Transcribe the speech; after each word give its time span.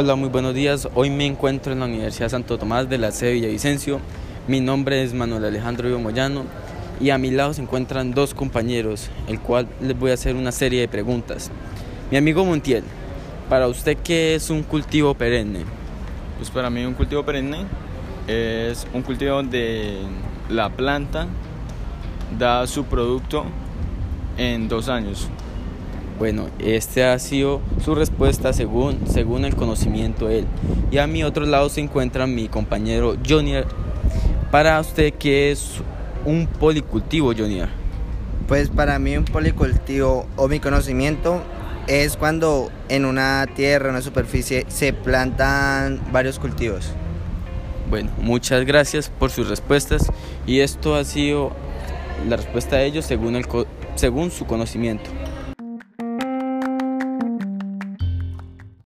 Hola, 0.00 0.14
muy 0.14 0.28
buenos 0.28 0.54
días. 0.54 0.88
Hoy 0.94 1.10
me 1.10 1.26
encuentro 1.26 1.72
en 1.72 1.80
la 1.80 1.86
Universidad 1.86 2.28
Santo 2.28 2.56
Tomás 2.56 2.88
de 2.88 2.98
la 2.98 3.10
sede 3.10 3.32
Villavicencio. 3.32 3.98
Mi 4.46 4.60
nombre 4.60 5.02
es 5.02 5.12
Manuel 5.12 5.44
Alejandro 5.44 5.98
Moyano 5.98 6.44
y 7.00 7.10
a 7.10 7.18
mi 7.18 7.32
lado 7.32 7.52
se 7.52 7.62
encuentran 7.62 8.12
dos 8.12 8.32
compañeros, 8.32 9.10
el 9.26 9.40
cual 9.40 9.66
les 9.80 9.98
voy 9.98 10.12
a 10.12 10.14
hacer 10.14 10.36
una 10.36 10.52
serie 10.52 10.82
de 10.82 10.86
preguntas. 10.86 11.50
Mi 12.12 12.16
amigo 12.16 12.44
Montiel, 12.44 12.84
para 13.48 13.66
usted, 13.66 13.96
¿qué 14.04 14.36
es 14.36 14.50
un 14.50 14.62
cultivo 14.62 15.14
perenne? 15.14 15.64
Pues 16.36 16.48
para 16.48 16.70
mí 16.70 16.84
un 16.84 16.94
cultivo 16.94 17.24
perenne 17.24 17.66
es 18.28 18.86
un 18.94 19.02
cultivo 19.02 19.34
donde 19.34 19.96
la 20.48 20.70
planta 20.70 21.26
da 22.38 22.68
su 22.68 22.84
producto 22.84 23.46
en 24.36 24.68
dos 24.68 24.88
años. 24.88 25.28
Bueno, 26.18 26.48
este 26.58 27.04
ha 27.04 27.16
sido 27.20 27.60
su 27.84 27.94
respuesta 27.94 28.52
según, 28.52 29.06
según 29.06 29.44
el 29.44 29.54
conocimiento 29.54 30.26
de 30.26 30.40
él. 30.40 30.46
Y 30.90 30.98
a 30.98 31.06
mi 31.06 31.22
otro 31.22 31.46
lado 31.46 31.68
se 31.68 31.80
encuentra 31.80 32.26
mi 32.26 32.48
compañero 32.48 33.16
Jonier. 33.26 33.66
Para 34.50 34.80
usted, 34.80 35.14
¿qué 35.14 35.52
es 35.52 35.74
un 36.24 36.48
policultivo, 36.48 37.32
Jonier? 37.36 37.68
Pues 38.48 38.68
para 38.68 38.98
mí 38.98 39.16
un 39.16 39.26
policultivo 39.26 40.26
o 40.34 40.48
mi 40.48 40.58
conocimiento 40.58 41.40
es 41.86 42.16
cuando 42.16 42.70
en 42.88 43.04
una 43.04 43.46
tierra, 43.54 43.90
una 43.90 44.02
superficie, 44.02 44.66
se 44.66 44.92
plantan 44.92 46.00
varios 46.10 46.40
cultivos. 46.40 46.90
Bueno, 47.88 48.10
muchas 48.20 48.66
gracias 48.66 49.08
por 49.08 49.30
sus 49.30 49.48
respuestas 49.48 50.10
y 50.46 50.60
esto 50.60 50.96
ha 50.96 51.04
sido 51.04 51.52
la 52.28 52.36
respuesta 52.36 52.76
de 52.76 52.86
ellos 52.86 53.04
según, 53.04 53.36
el, 53.36 53.46
según 53.94 54.32
su 54.32 54.46
conocimiento. 54.46 55.10